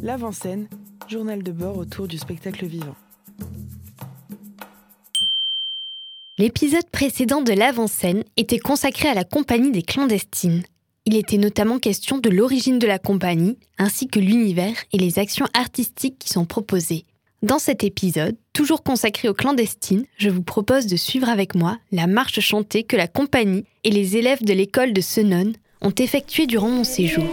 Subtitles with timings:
[0.00, 0.68] L'avant-scène,
[1.08, 2.94] journal de bord autour du spectacle vivant.
[6.38, 10.62] L'épisode précédent de l'avant-scène était consacré à la compagnie des clandestines.
[11.04, 15.48] Il était notamment question de l'origine de la compagnie, ainsi que l'univers et les actions
[15.52, 17.04] artistiques qui sont proposées.
[17.42, 22.06] Dans cet épisode, toujours consacré aux clandestines, je vous propose de suivre avec moi la
[22.06, 26.68] marche chantée que la compagnie et les élèves de l'école de Senon ont effectuée durant
[26.68, 27.24] mon séjour.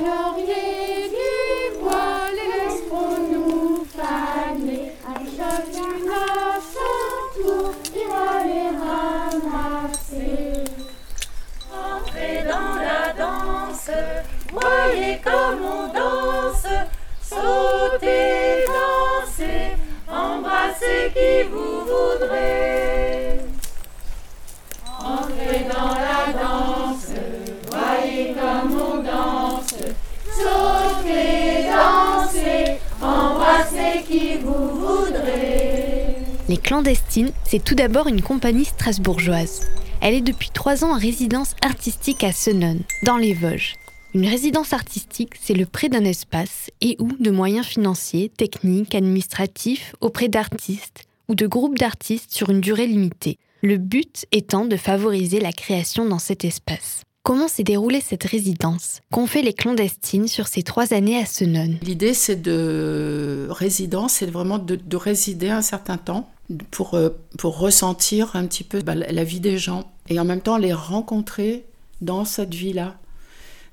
[36.48, 39.68] Les clandestines, c'est tout d'abord une compagnie strasbourgeoise.
[40.00, 43.74] Elle est depuis trois ans en résidence artistique à Senon, dans les Vosges.
[44.14, 49.96] Une résidence artistique, c'est le prêt d'un espace et ou de moyens financiers, techniques, administratifs
[50.02, 53.40] auprès d'artistes ou de groupes d'artistes sur une durée limitée.
[53.64, 57.02] Le but étant de favoriser la création dans cet espace.
[57.24, 61.74] Comment s'est déroulée cette résidence Qu'ont fait les clandestines sur ces trois années à Senon
[61.82, 66.30] L'idée, c'est de résidence, c'est vraiment de, résider un certain temps
[66.72, 70.42] pour, euh, pour ressentir un petit peu bah, la vie des gens et en même
[70.42, 71.66] temps les rencontrer
[72.02, 72.98] dans cette vie-là.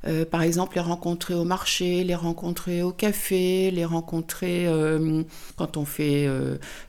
[0.05, 5.23] Euh, par exemple, les rencontrer au marché, les rencontrer au café, les rencontrer euh,
[5.56, 6.28] quand on fait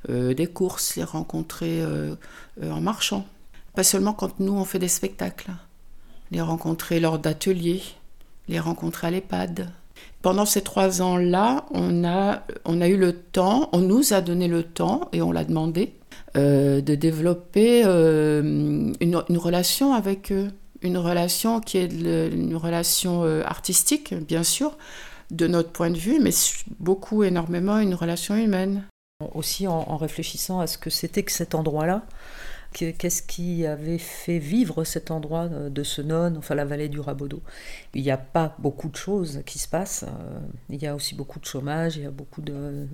[0.10, 1.84] des courses, les rencontrer
[2.62, 3.26] en marchant.
[3.76, 5.52] Pas seulement quand nous, on fait des spectacles.
[6.32, 7.84] Les rencontrer lors d'ateliers,
[8.48, 9.70] les rencontrer à l'EHPAD.
[10.24, 14.48] Pendant ces trois ans-là, on a, on a eu le temps, on nous a donné
[14.48, 15.94] le temps, et on l'a demandé,
[16.36, 20.50] de développer une, une relation avec eux
[20.84, 24.78] une relation qui est une relation euh, artistique, bien sûr,
[25.32, 26.32] de notre point de vue, mais
[26.80, 28.84] beaucoup, énormément, une relation humaine.
[29.34, 32.02] Aussi en, réfléchissant à ce que c'était que cet endroit-là,
[32.74, 37.00] qu'est-ce qui avait fait vivre cet endroit euh, de ce non, enfin la vallée du
[37.00, 37.42] Rabodo.
[37.94, 40.40] Il n'y a pas beaucoup de choses qui se passent, euh,
[40.70, 42.88] il y a aussi beaucoup de chômage, il y a beaucoup de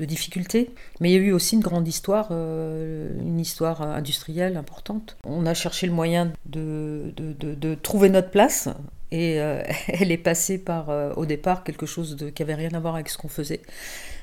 [0.00, 0.70] difficultés.
[1.00, 5.16] Mais il y a eu aussi une grande histoire, euh, une histoire industrielle importante.
[5.24, 8.68] On a cherché le moyen de, de, trouver notre place.
[9.10, 9.34] Et
[9.88, 13.18] elle est passée par, au départ, quelque chose qui avait rien à voir avec ce
[13.18, 13.62] qu'on faisait.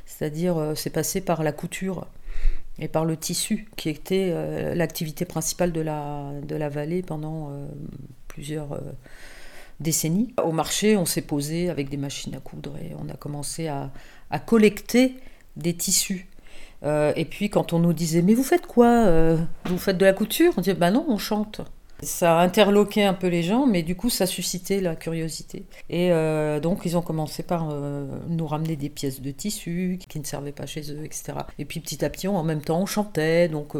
[0.05, 2.07] C'est-à-dire, c'est passé par la couture
[2.79, 4.33] et par le tissu, qui était
[4.75, 7.51] l'activité principale de la, de la vallée pendant
[8.27, 8.81] plusieurs
[9.79, 10.33] décennies.
[10.43, 13.91] Au marché, on s'est posé avec des machines à coudre et on a commencé à,
[14.29, 15.15] à collecter
[15.55, 16.27] des tissus.
[16.83, 20.05] Euh, et puis quand on nous disait mais vous faites quoi euh, Vous faites de
[20.05, 20.53] la couture?
[20.57, 21.61] On disait bah non, on chante.
[22.05, 25.65] Ça a interloqué un peu les gens, mais du coup ça suscitait la curiosité.
[25.89, 27.67] Et euh, donc ils ont commencé par
[28.27, 31.33] nous ramener des pièces de tissu qui ne servaient pas chez eux, etc.
[31.59, 33.49] Et puis petit à petit, en même temps, on chantait.
[33.49, 33.75] Donc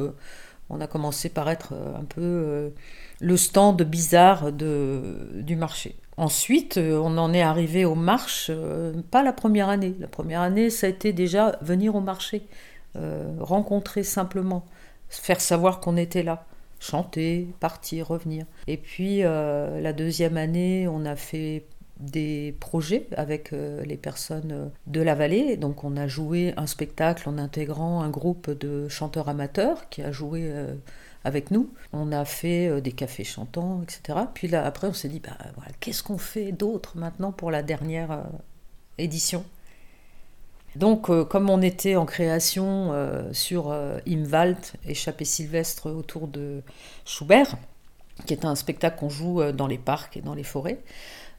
[0.70, 2.74] on a commencé par être un peu
[3.22, 5.96] le stand bizarre du marché.
[6.18, 9.96] Ensuite, euh, on en est arrivé aux marches, euh, pas la première année.
[10.00, 12.48] La première année, ça a été déjà venir au marché,
[12.96, 14.66] euh, rencontrer simplement,
[15.10, 16.46] faire savoir qu'on était là,
[16.86, 18.46] chanter, partir, revenir.
[18.68, 21.66] Et puis, la deuxième année, on a fait
[22.00, 25.58] des projets avec les personnes de la vallée.
[25.58, 30.12] Donc on a joué un spectacle en intégrant un groupe de chanteurs amateurs qui a
[30.12, 30.52] joué
[31.26, 31.70] avec nous.
[31.92, 34.20] On a fait euh, des cafés chantants, etc.
[34.34, 35.36] Puis là, après, on s'est dit, bah,
[35.82, 38.24] qu'est-ce qu'on fait d'autre maintenant pour la dernière euh,
[38.98, 39.44] édition?
[40.76, 42.94] Donc, euh, comme on était en création
[43.32, 43.76] sur
[44.06, 46.62] Imwald, échappée sylvestre autour de
[47.06, 47.56] Schubert,
[48.26, 50.80] qui est un spectacle qu'on joue dans les parcs et dans les forêts,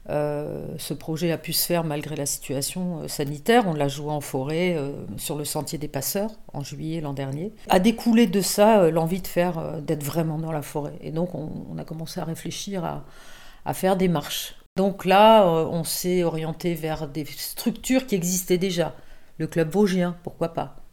[0.09, 3.63] euh, ce projet a pu se faire malgré la situation euh, sanitaire.
[3.67, 7.51] On l'a joué en forêt euh, sur le sentier des passeurs en juillet l'an dernier.
[7.69, 10.97] A découlé de ça l'envie de faire, d'être vraiment dans la forêt.
[11.01, 13.03] Et donc on, a commencé à réfléchir
[13.65, 14.55] à, faire des marches.
[14.77, 18.95] Donc là, on s'est orienté vers des structures qui existaient déjà.
[19.37, 20.83] Le club vosgien, pourquoi pas.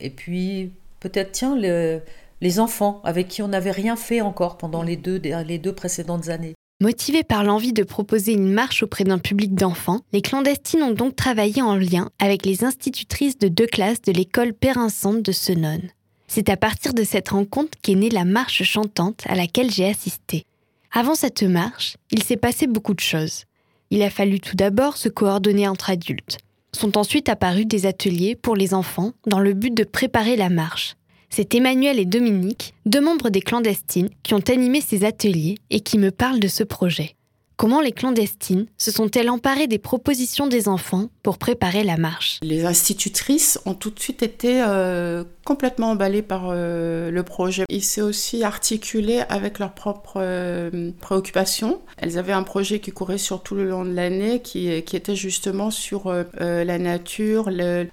[0.00, 4.96] Et puis peut-être tiens les enfants avec qui on n'avait rien fait encore pendant les
[4.96, 6.54] deux, les deux précédentes années.
[6.80, 11.14] Motivés par l'envie de proposer une marche auprès d'un public d'enfants, les clandestines ont donc
[11.14, 15.80] travaillé en lien avec les institutrices de deux classes de l'école Périnçante de Senon.
[16.26, 20.44] C'est à partir de cette rencontre qu'est née la marche chantante à laquelle j'ai assisté.
[20.90, 23.44] Avant cette marche, il s'est passé beaucoup de choses.
[23.90, 26.38] Il a fallu tout d'abord se coordonner entre adultes.
[26.74, 30.96] Sont ensuite apparus des ateliers pour les enfants dans le but de préparer la marche.
[31.30, 35.98] C'est Emmanuel et Dominique, deux membres des clandestines, qui ont animé ces ateliers et qui
[35.98, 37.16] me parlent de ce projet.
[37.56, 42.38] Comment les clandestines se sont-elles emparées des propositions des enfants pour préparer la marche?
[42.42, 47.64] Les institutrices ont tout de suite été euh, complètement emballées par euh, le projet.
[47.68, 51.80] Il s'est aussi articulé avec leurs propres euh, préoccupations.
[51.96, 55.70] Elles avaient un projet qui courait sur tout le long de l'année, qui, était justement
[55.70, 57.86] sur la nature, le,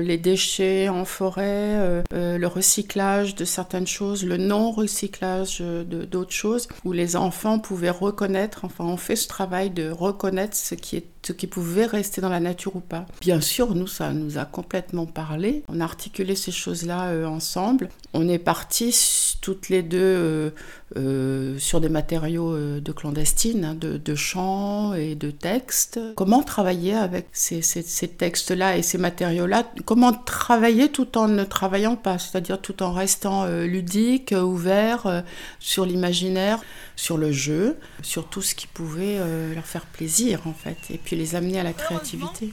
[0.00, 7.16] les déchets en forêt, le recyclage de certaines choses, le non-recyclage d'autres choses, où les
[7.16, 12.28] enfants pouvaient reconnaître, enfin on fait ce travail de reconnaître ce qui pouvait rester dans
[12.28, 13.06] la nature ou pas.
[13.20, 15.62] Bien sûr, nous, ça nous a complètement parlé.
[15.68, 17.88] On a articulé ces choses-là euh, ensemble.
[18.12, 20.50] On est partis toutes les deux euh,
[20.96, 26.00] euh, sur des matériaux de clandestine, hein, de, de, chants et de textes.
[26.16, 29.64] Comment travailler avec ces, ces, ces textes-là et ces matériaux-là?
[29.84, 35.24] Comment travailler tout en ne travaillant pas, c'est-à-dire tout en restant ludique, ouvert
[35.58, 36.60] sur l'imaginaire,
[36.96, 39.18] sur le jeu, sur tout ce qui pouvait
[39.54, 42.52] leur faire plaisir en fait, et puis les amener à la créativité?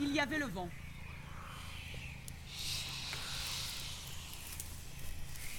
[0.00, 0.68] Il y avait le vent.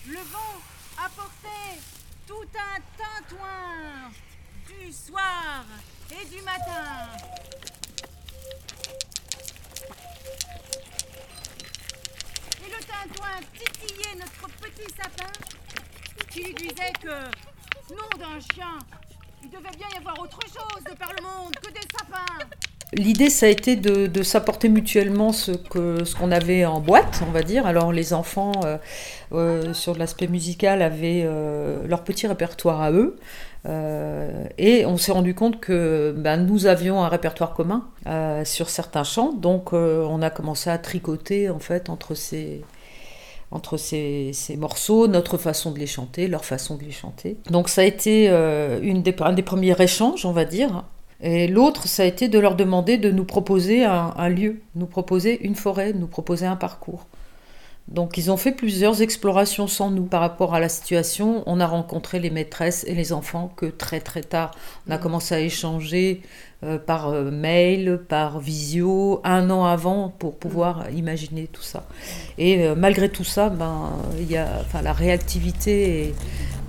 [0.10, 0.58] Le vent
[1.06, 1.80] apportait
[2.26, 4.10] tout un tintouin
[4.68, 5.64] du soir
[6.10, 7.10] et du matin.
[12.60, 15.32] Et le tintouin titillait notre petit sapin
[16.32, 18.80] qui lui disait que, nom d'un chien,
[19.44, 22.59] il devait bien y avoir autre chose de par le monde que des sapins.
[22.94, 27.44] L'idée, ça a été de, s'apporter mutuellement ce qu'on ce avait en boîte, on va
[27.44, 27.68] dire.
[27.68, 28.78] Alors, les enfants, euh,
[29.32, 33.18] euh, sur l'aspect musical, avaient euh, leur petit répertoire à eux.
[34.58, 37.86] Et on s'est rendu compte que ben, nous avions un répertoire commun
[38.44, 39.34] sur certains chants.
[39.34, 42.64] Donc, on a commencé à tricoter, en fait, entre ces,
[43.52, 47.38] entre ces, ces, morceaux, notre façon de les chanter, leur façon de les chanter.
[47.52, 48.30] Donc ça a été
[48.82, 50.86] une des, un des premiers échanges, on va dire.
[51.21, 54.86] Et l'autre, ça a été de leur demander de nous proposer un, un, lieu, nous
[54.86, 57.06] proposer une forêt, nous proposer un parcours.
[57.89, 61.44] Donc ils ont fait plusieurs explorations sans nous par rapport à la situation.
[61.48, 64.51] On a rencontré les maîtresses et les enfants que très très tard.
[64.88, 66.21] On a commencé à échanger
[66.63, 71.88] euh, par euh, mail, par visio, un an avant pour pouvoir imaginer tout ça.
[72.38, 73.94] Et euh, malgré tout ça, ben,
[74.30, 74.48] y a,
[74.83, 76.16] la réactivité et,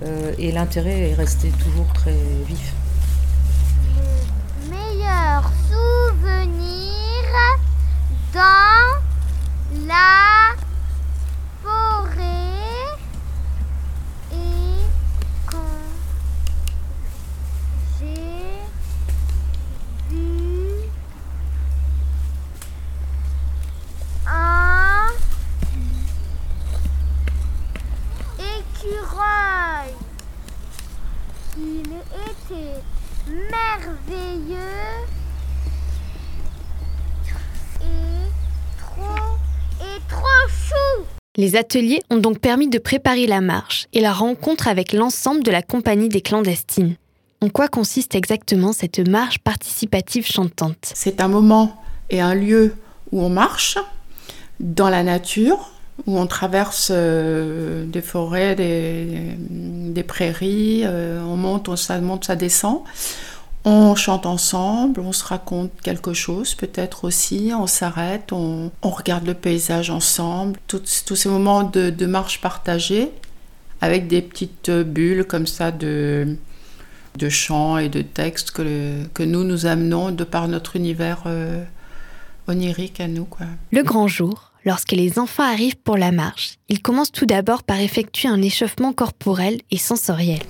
[0.03, 2.15] euh, et l'intérêt est resté toujours très
[2.47, 2.73] vif.
[5.31, 7.23] Le meilleur souvenir
[8.33, 8.99] dans
[9.87, 10.55] la
[11.63, 12.97] forêt
[14.33, 14.85] et
[15.45, 15.79] quand
[17.97, 18.59] j'ai
[20.09, 20.89] vu
[24.27, 25.07] un
[28.37, 29.95] écureuil.
[31.57, 31.91] Il
[32.29, 32.83] était
[33.27, 35.07] merveilleux
[37.83, 38.29] et
[38.77, 39.37] trop
[39.81, 41.05] et trop chou.
[41.41, 45.49] Les ateliers ont donc permis de préparer la marche et la rencontre avec l'ensemble de
[45.49, 46.97] la compagnie des clandestines.
[47.41, 50.91] En quoi consiste exactement cette marche participative chantante?
[50.93, 52.75] C'est un moment et un lieu
[53.11, 53.79] où on marche
[54.59, 55.71] dans la nature,
[56.05, 62.35] où on traverse euh, des forêts, des, prairies, euh, on monte, on, ça monte, ça
[62.35, 62.83] descend.
[63.63, 69.35] On chante ensemble, on se raconte quelque chose peut-être aussi, on s'arrête, on, regarde le
[69.35, 70.83] paysage ensemble, tous,
[71.15, 73.11] ces moments de, marche partagée
[73.79, 76.37] avec des petites bulles comme ça de,
[77.29, 81.63] chants et de textes que, nous nous amenons de par notre univers euh,
[82.47, 83.27] onirique à nous.
[83.71, 87.79] Le grand jour, Lorsque les enfants arrivent pour la marche, ils commencent tout d'abord par
[87.79, 90.41] effectuer un échauffement corporel et sensoriel.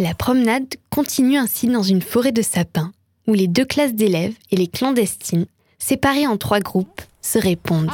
[0.00, 2.92] La promenade continue ainsi dans une forêt de sapins,
[3.26, 5.46] où les deux classes d'élèves et les clandestines,
[5.78, 7.90] séparées en trois groupes, se répondent.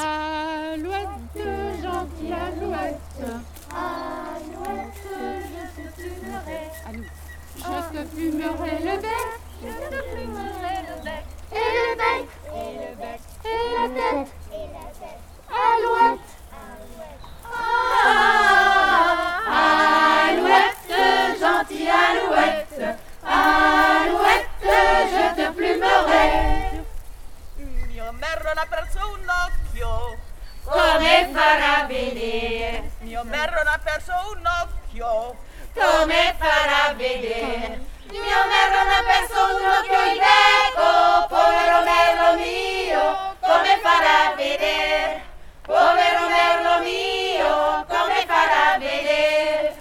[31.55, 32.91] Farà vedere?
[33.03, 35.37] Mio merlo n'ha perso un occhio.
[35.73, 37.81] Come farà vedere?
[38.11, 45.23] Mio merlo n'ha perso un occhio il becco, povero merlo mio, come farà vedere?
[45.63, 49.75] Povero merlo mio, come farà vedere?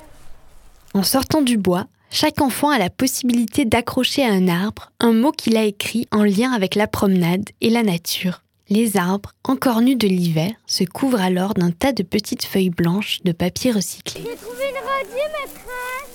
[0.94, 5.32] En sortant du bois, chaque enfant a la possibilité d'accrocher à un arbre un mot
[5.32, 8.43] qu'il a écrit en lien avec la promenade et la nature.
[8.70, 13.20] Les arbres, encore nus de l'hiver, se couvrent alors d'un tas de petites feuilles blanches
[13.24, 14.22] de papier recyclé.
[14.26, 16.10] J'ai trouvé une radier, maîtresse.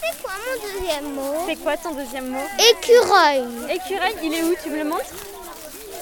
[0.00, 1.34] C'est quoi mon deuxième mot?
[1.46, 2.46] C'est quoi ton deuxième mot?
[2.70, 3.44] Écureuil.
[3.74, 4.54] Écureuil, il est où?
[4.62, 5.14] Tu me le montres?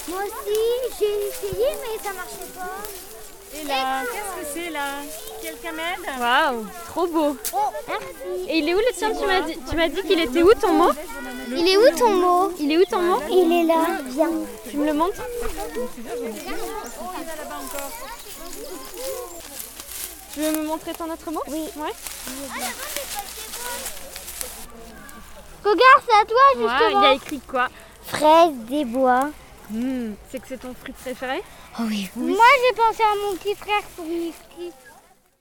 [0.09, 0.59] Moi aussi,
[0.99, 2.83] j'ai essayé, mais ça marchait pas.
[3.55, 4.87] Et là, qu'est-ce que c'est là?
[5.43, 7.37] Quelqu'un m'aide Waouh, trop beau.
[7.89, 8.49] Merci.
[8.49, 9.11] Et il est où le tien?
[9.13, 10.91] Tu m'as dit, tu m'as dit qu'il était où ton mot?
[11.49, 12.53] Il est où ton mot?
[12.59, 13.21] Il est où ton mot?
[13.31, 13.99] Il est là.
[14.07, 14.31] Viens.
[14.71, 15.21] Tu me le montres?
[20.33, 21.43] Tu veux me montrer ton autre mot?
[21.49, 21.65] Oui.
[21.77, 21.93] Ouais.
[25.63, 27.01] Regarde, c'est à toi, justement.
[27.01, 27.69] il y a écrit quoi?
[28.07, 29.29] Fraise des bois.
[29.73, 31.41] Hmm, C'est que c'est ton fruit préféré
[31.79, 32.09] Oh oui.
[32.17, 34.75] Moi, j'ai pensé à mon petit frère sur whisky.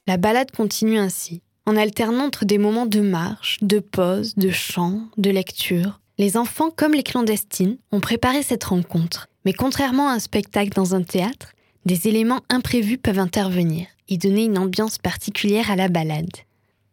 [0.08, 5.02] La balade continue ainsi, en alternant entre des moments de marche, de pause, de chant,
[5.18, 6.00] de lecture.
[6.18, 9.28] Les enfants, comme les clandestines, ont préparé cette rencontre.
[9.46, 11.52] Mais contrairement à un spectacle dans un théâtre,
[11.86, 16.30] des éléments imprévus peuvent intervenir et donner une ambiance particulière à la balade.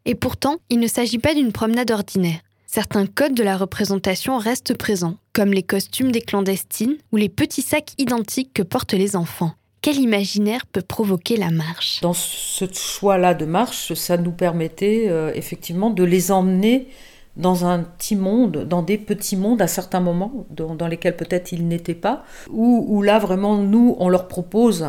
[0.07, 2.41] Et pourtant, il ne s'agit pas d'une promenade ordinaire.
[2.67, 7.63] Certains codes de la représentation restent présents, comme les costumes des clandestines ou les petits
[7.63, 9.53] sacs identiques que portent les enfants.
[9.83, 12.01] Quel imaginaire peut provoquer la marche?
[12.01, 16.89] Dans ce choix-là de marche, ça nous permettait euh, effectivement de les emmener
[17.37, 21.69] dans un petit monde, dans des petits mondes à certains moments, dans, lesquels peut-être ils
[21.69, 24.89] n'étaient pas, où, là vraiment nous, on leur propose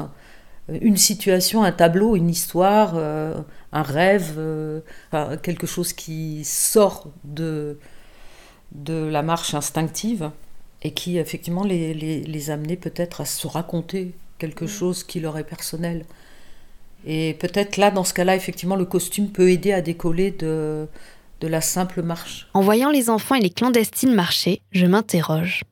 [0.68, 3.36] une situation, un tableau, une histoire, euh,
[3.72, 4.82] un rêve, euh,
[5.44, 7.77] quelque chose qui sort de,
[8.71, 10.31] de la marche instinctive
[10.81, 15.38] et qui effectivement les, les, les amenait peut-être à se raconter quelque chose qui leur
[15.38, 16.05] est personnel.
[17.05, 20.88] Et peut-être là, dans ce cas-là, effectivement, le costume peut aider à décoller de,
[21.41, 22.47] de la simple marche.
[22.53, 25.63] En voyant les enfants et les clandestines marcher, je m'interroge.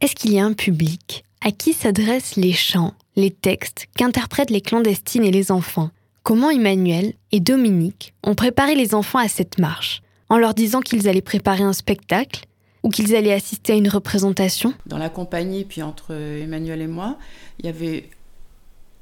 [0.00, 4.60] Est-ce qu'il y a un public À qui s'adressent les chants, les textes qu'interprètent les
[4.60, 5.90] clandestines et les enfants?
[6.22, 10.01] Comment Emmanuel et Dominique ont préparé les enfants à cette marche?
[10.32, 12.46] En leur disant qu'ils allaient préparer un spectacle
[12.82, 17.18] ou qu'ils allaient assister à une représentation Dans la compagnie, puis entre Emmanuel et moi,
[17.58, 18.08] il y avait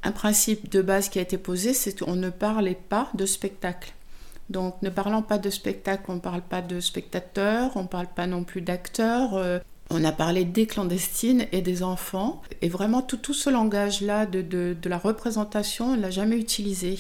[0.03, 3.93] un principe de base qui a été posé, c'est qu'on ne parlait pas de spectacle.
[4.49, 8.09] Donc, ne parlant pas de spectacle, on ne parle pas de spectateurs, on ne parle
[8.09, 9.35] pas non plus d'acteurs.
[9.35, 12.43] euh, on a parlé des clandestines et des enfants.
[12.61, 16.39] Et vraiment, tout, tout ce langage-là de, de, de la représentation, on ne l'a jamais
[16.39, 16.99] utilisé.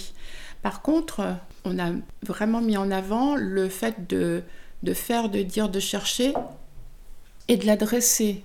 [0.62, 1.90] Par contre, on a
[2.22, 4.42] vraiment mis en avant le fait de,
[4.94, 6.34] faire, de dire, de chercher
[7.48, 8.44] et de l'adresser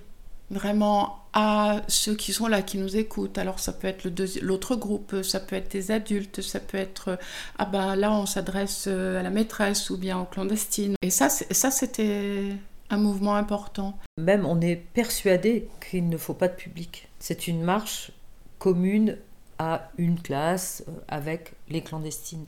[0.50, 3.38] vraiment à ceux qui sont là, qui nous écoutent.
[3.38, 4.08] Alors ça peut être
[4.40, 7.18] l'autre groupe, ça peut être des adultes, ça peut être
[7.58, 10.94] ah ben là on s'adresse euh, à la maîtresse ou bien aux clandestines.
[11.02, 12.52] Et ça, ça c'était
[12.90, 13.98] un mouvement important.
[14.18, 17.08] Même on est persuadé qu'il ne faut pas de public.
[17.18, 18.12] C'est une marche
[18.58, 19.18] commune
[19.58, 22.46] à une classe euh, avec les clandestines.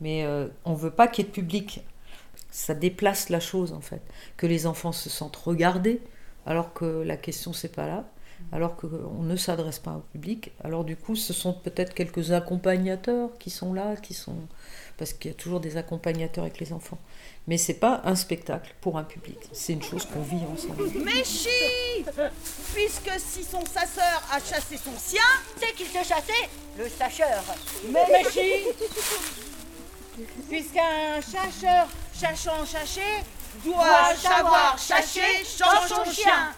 [0.00, 1.80] Mais euh, on ne veut pas qu'il y ait de public.
[2.50, 4.02] Ça déplace la chose en fait.
[4.36, 6.00] Que les enfants se sentent regardés
[6.46, 8.04] alors que la question c'est pas là.
[8.52, 10.52] Alors qu'on ne s'adresse pas au public.
[10.62, 14.36] Alors du coup ce sont peut-être quelques accompagnateurs qui sont là, qui sont...
[14.98, 16.98] Parce qu'il y a toujours des accompagnateurs avec les enfants.
[17.46, 19.38] Mais c'est pas un spectacle pour un public.
[19.52, 20.84] C'est une chose qu'on vit ensemble.
[21.04, 21.48] Méchi
[22.74, 25.20] Puisque si son chasseur a chassé son sien,
[25.58, 26.48] c'est qu'il se chassait
[26.78, 27.42] le sacheur.
[27.90, 28.64] Méchi
[30.48, 33.22] Puisqu'un chercheur cherchant chercher
[33.64, 36.54] doit savoir chasser sans son chien.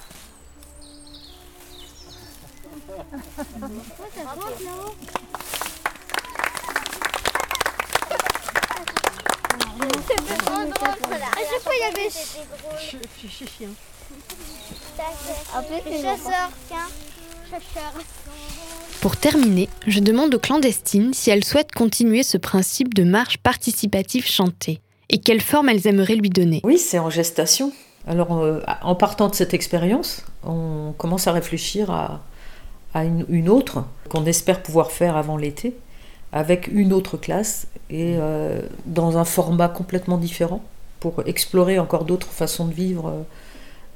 [10.06, 12.10] C'est trop drôle, À chaque fois, il y avait
[15.84, 16.88] le chasseur, tiens.
[17.50, 17.92] Chasseur.
[19.00, 24.26] Pour terminer, je demande aux clandestines si elles souhaitent continuer ce principe de marche participative
[24.26, 26.60] chantée et quelle forme elles aimeraient lui donner.
[26.64, 27.72] Oui, c'est en gestation.
[28.08, 32.22] Alors, euh, en partant de cette expérience, on commence à réfléchir à,
[32.94, 35.76] une autre qu'on espère pouvoir faire avant l'été,
[36.32, 40.64] avec une autre classe et euh, dans un format complètement différent.
[40.98, 43.22] pour explorer encore d'autres façons de vivre euh,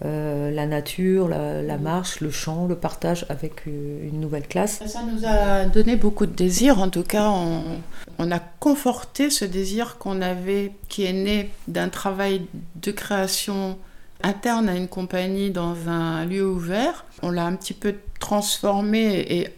[0.04, 4.82] la nature, la, marche, le chant, le partage avec euh, une nouvelle classe.
[4.86, 6.80] Ça nous a donné beaucoup de désir.
[6.80, 7.30] En tout cas,
[8.18, 12.42] on, a conforté ce désir qu'on avait, qui est né d'un travail
[12.76, 13.78] de création
[14.22, 17.04] interne à une compagnie dans un lieu ouvert.
[17.22, 19.48] On l'a un petit peu transformé et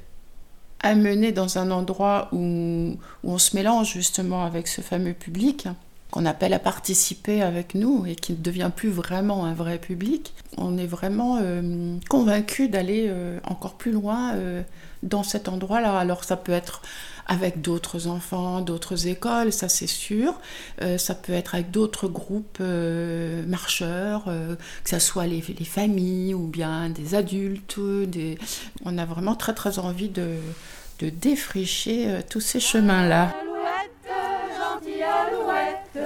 [0.81, 5.69] amené dans un endroit où on se mélange justement avec ce fameux public
[6.15, 10.33] qu'on appelle à participer avec nous et qui ne devient plus vraiment un vrai public,
[10.57, 14.63] on est vraiment euh, convaincu d'aller euh, encore plus loin euh,
[15.03, 15.99] dans cet endroit-là.
[15.99, 16.83] Alors ça peut être
[17.27, 20.35] avec d'autres enfants, d'autres écoles, ça c'est sûr.
[20.99, 22.61] ça peut être avec d'autres groupes
[23.49, 27.79] marcheurs, que ce soit les, les, familles ou bien des adultes.
[28.85, 30.37] On a vraiment très très envie de,
[30.99, 33.33] de défricher tous ces chemins-là.
[35.95, 36.03] Pour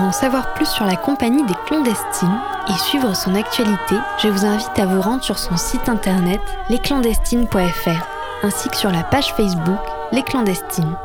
[0.00, 2.28] en savoir plus sur la compagnie des clandestines
[2.68, 8.20] et suivre son actualité, je vous invite à vous rendre sur son site internet lesclandestines.fr
[8.42, 9.80] ainsi que sur la page Facebook
[10.12, 10.96] Les Clandestines.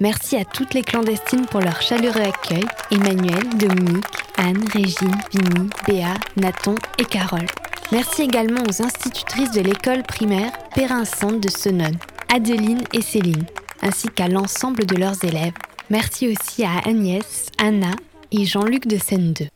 [0.00, 2.64] Merci à toutes les clandestines pour leur chaleureux accueil.
[2.92, 4.04] Emmanuel, Dominique,
[4.36, 7.46] Anne, Régine, Vinnie, Béa, Nathan et Carole.
[7.90, 11.90] Merci également aux institutrices de l'école primaire Perrin-Centre de Senon,
[12.32, 13.44] Adeline et Céline,
[13.82, 15.54] ainsi qu'à l'ensemble de leurs élèves.
[15.90, 17.90] Merci aussi à Agnès, Anna
[18.30, 19.48] et Jean-Luc de Seine 2.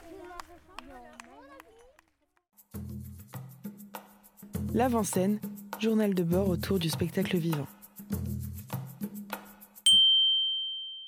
[4.74, 5.38] L'avant-scène,
[5.78, 7.68] journal de bord autour du spectacle vivant.